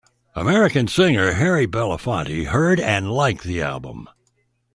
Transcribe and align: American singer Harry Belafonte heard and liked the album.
American 0.35 0.87
singer 0.87 1.33
Harry 1.33 1.67
Belafonte 1.67 2.45
heard 2.47 2.79
and 2.79 3.11
liked 3.11 3.43
the 3.43 3.61
album. 3.61 4.07